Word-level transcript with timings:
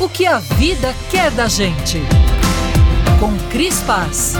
o 0.00 0.08
que 0.08 0.24
a 0.24 0.38
vida 0.38 0.94
quer 1.10 1.30
da 1.30 1.46
gente. 1.46 1.98
Com 3.20 3.36
Cris 3.50 3.80
Paz. 3.82 4.32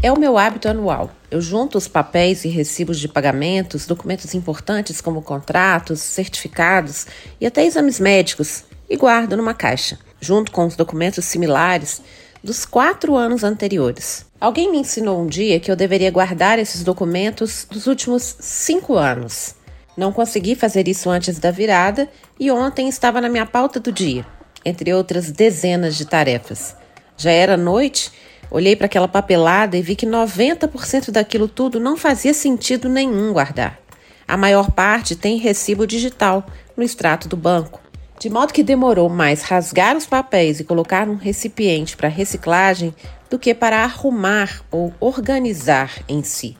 É 0.00 0.12
o 0.12 0.16
meu 0.16 0.38
hábito 0.38 0.68
anual. 0.68 1.10
Eu 1.28 1.40
junto 1.40 1.76
os 1.76 1.88
papéis 1.88 2.44
e 2.44 2.48
recibos 2.48 3.00
de 3.00 3.08
pagamentos, 3.08 3.84
documentos 3.84 4.32
importantes 4.32 5.00
como 5.00 5.20
contratos, 5.20 5.98
certificados 5.98 7.08
e 7.40 7.46
até 7.46 7.66
exames 7.66 7.98
médicos 7.98 8.62
e 8.88 8.96
guardo 8.96 9.36
numa 9.36 9.52
caixa, 9.52 9.98
junto 10.20 10.52
com 10.52 10.64
os 10.64 10.76
documentos 10.76 11.24
similares 11.24 12.00
dos 12.42 12.64
quatro 12.64 13.16
anos 13.16 13.42
anteriores. 13.42 14.27
Alguém 14.40 14.70
me 14.70 14.78
ensinou 14.78 15.20
um 15.20 15.26
dia 15.26 15.58
que 15.58 15.68
eu 15.68 15.74
deveria 15.74 16.12
guardar 16.12 16.60
esses 16.60 16.84
documentos 16.84 17.66
dos 17.68 17.88
últimos 17.88 18.36
cinco 18.38 18.94
anos. 18.94 19.56
Não 19.96 20.12
consegui 20.12 20.54
fazer 20.54 20.86
isso 20.86 21.10
antes 21.10 21.40
da 21.40 21.50
virada 21.50 22.08
e 22.38 22.48
ontem 22.48 22.88
estava 22.88 23.20
na 23.20 23.28
minha 23.28 23.44
pauta 23.44 23.80
do 23.80 23.90
dia, 23.90 24.24
entre 24.64 24.94
outras 24.94 25.32
dezenas 25.32 25.96
de 25.96 26.06
tarefas. 26.06 26.76
Já 27.16 27.32
era 27.32 27.56
noite, 27.56 28.12
olhei 28.48 28.76
para 28.76 28.86
aquela 28.86 29.08
papelada 29.08 29.76
e 29.76 29.82
vi 29.82 29.96
que 29.96 30.06
90% 30.06 31.10
daquilo 31.10 31.48
tudo 31.48 31.80
não 31.80 31.96
fazia 31.96 32.32
sentido 32.32 32.88
nenhum 32.88 33.32
guardar. 33.32 33.80
A 34.26 34.36
maior 34.36 34.70
parte 34.70 35.16
tem 35.16 35.36
recibo 35.36 35.84
digital 35.84 36.46
no 36.76 36.84
extrato 36.84 37.28
do 37.28 37.36
banco. 37.36 37.80
De 38.20 38.30
modo 38.30 38.52
que 38.52 38.62
demorou 38.62 39.08
mais 39.08 39.42
rasgar 39.42 39.96
os 39.96 40.06
papéis 40.06 40.58
e 40.60 40.64
colocar 40.64 41.06
num 41.06 41.14
recipiente 41.16 41.96
para 41.96 42.08
reciclagem 42.08 42.94
do 43.30 43.38
que 43.38 43.54
para 43.54 43.82
arrumar 43.82 44.64
ou 44.70 44.92
organizar 45.00 46.02
em 46.08 46.22
si. 46.22 46.56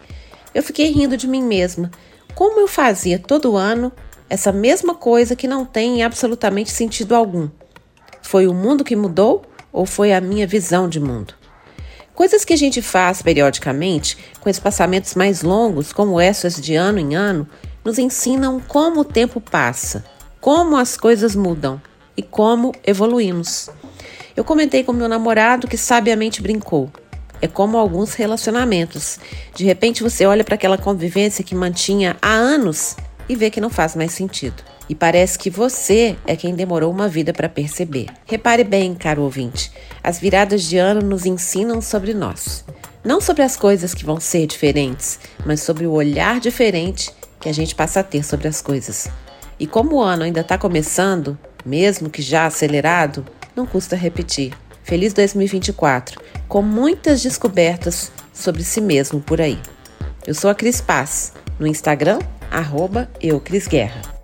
Eu 0.54 0.62
fiquei 0.62 0.90
rindo 0.90 1.16
de 1.16 1.26
mim 1.26 1.42
mesma. 1.42 1.90
Como 2.34 2.60
eu 2.60 2.68
fazia 2.68 3.18
todo 3.18 3.56
ano 3.56 3.92
essa 4.28 4.52
mesma 4.52 4.94
coisa 4.94 5.34
que 5.34 5.48
não 5.48 5.64
tem 5.64 6.02
absolutamente 6.02 6.70
sentido 6.70 7.14
algum? 7.14 7.48
Foi 8.22 8.46
o 8.46 8.54
mundo 8.54 8.84
que 8.84 8.96
mudou 8.96 9.42
ou 9.72 9.86
foi 9.86 10.12
a 10.12 10.20
minha 10.20 10.46
visão 10.46 10.88
de 10.88 11.00
mundo? 11.00 11.34
Coisas 12.14 12.44
que 12.44 12.52
a 12.52 12.58
gente 12.58 12.82
faz 12.82 13.22
periodicamente, 13.22 14.18
com 14.40 14.50
espaçamentos 14.50 15.14
mais 15.14 15.42
longos, 15.42 15.92
como 15.92 16.20
essas 16.20 16.56
de 16.60 16.74
ano 16.74 16.98
em 16.98 17.14
ano, 17.14 17.48
nos 17.84 17.98
ensinam 17.98 18.60
como 18.60 19.00
o 19.00 19.04
tempo 19.04 19.40
passa 19.40 20.04
como 20.40 20.76
as 20.76 20.96
coisas 20.96 21.34
mudam 21.34 21.80
e 22.16 22.22
como 22.22 22.72
evoluímos. 22.84 23.68
Eu 24.38 24.44
comentei 24.44 24.84
com 24.84 24.92
meu 24.92 25.08
namorado 25.08 25.66
que 25.66 25.76
sabiamente 25.76 26.40
brincou. 26.40 26.88
É 27.42 27.48
como 27.48 27.76
alguns 27.76 28.14
relacionamentos. 28.14 29.18
De 29.52 29.64
repente 29.64 30.00
você 30.00 30.24
olha 30.26 30.44
para 30.44 30.54
aquela 30.54 30.78
convivência 30.78 31.42
que 31.42 31.56
mantinha 31.56 32.16
há 32.22 32.34
anos 32.34 32.94
e 33.28 33.34
vê 33.34 33.50
que 33.50 33.60
não 33.60 33.68
faz 33.68 33.96
mais 33.96 34.12
sentido. 34.12 34.62
E 34.88 34.94
parece 34.94 35.36
que 35.36 35.50
você 35.50 36.16
é 36.24 36.36
quem 36.36 36.54
demorou 36.54 36.92
uma 36.92 37.08
vida 37.08 37.32
para 37.32 37.48
perceber. 37.48 38.06
Repare 38.26 38.62
bem, 38.62 38.94
caro 38.94 39.22
ouvinte, 39.22 39.72
as 40.04 40.20
viradas 40.20 40.62
de 40.62 40.78
ano 40.78 41.00
nos 41.00 41.26
ensinam 41.26 41.82
sobre 41.82 42.14
nós. 42.14 42.64
Não 43.02 43.20
sobre 43.20 43.42
as 43.42 43.56
coisas 43.56 43.92
que 43.92 44.04
vão 44.04 44.20
ser 44.20 44.46
diferentes, 44.46 45.18
mas 45.44 45.62
sobre 45.62 45.84
o 45.84 45.90
olhar 45.90 46.38
diferente 46.38 47.10
que 47.40 47.48
a 47.48 47.52
gente 47.52 47.74
passa 47.74 47.98
a 47.98 48.04
ter 48.04 48.24
sobre 48.24 48.46
as 48.46 48.62
coisas. 48.62 49.08
E 49.58 49.66
como 49.66 49.96
o 49.96 50.00
ano 50.00 50.22
ainda 50.22 50.42
está 50.42 50.56
começando, 50.56 51.36
mesmo 51.66 52.08
que 52.08 52.22
já 52.22 52.46
acelerado, 52.46 53.26
não 53.58 53.66
custa 53.66 53.96
repetir. 53.96 54.54
Feliz 54.84 55.12
2024, 55.12 56.20
com 56.46 56.62
muitas 56.62 57.22
descobertas 57.22 58.12
sobre 58.32 58.62
si 58.62 58.80
mesmo 58.80 59.20
por 59.20 59.40
aí. 59.40 59.58
Eu 60.26 60.34
sou 60.34 60.48
a 60.48 60.54
Cris 60.54 60.80
Paz, 60.80 61.32
no 61.58 61.66
Instagram, 61.66 62.20
arroba 62.50 63.10
eucrisguerra. 63.20 64.17